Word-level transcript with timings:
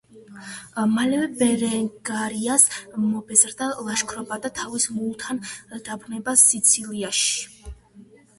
მალევე 0.93 1.25
ბერენგარიას 1.41 2.65
მობეზრდა 3.03 3.67
ლაშქრობა 3.89 4.39
და 4.47 4.51
თავის 4.61 4.89
მულთან 4.97 5.43
დაბრუნდა 5.91 6.37
სიცილიაში. 6.47 7.73